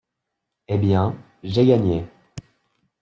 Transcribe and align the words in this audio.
Eh 0.67 0.79
bien, 0.79 1.15
j’ai 1.43 1.63
gagné!… 1.67 2.07